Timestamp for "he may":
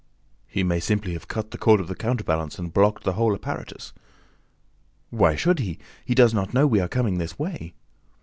0.47-0.79